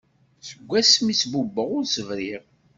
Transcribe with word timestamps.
Seg 0.47 0.69
ass 0.79 0.93
mi 1.01 1.11
i 1.11 1.15
tt-bubbeɣ 1.15 1.67
ur 1.77 1.83
s-briɣ. 1.87 2.43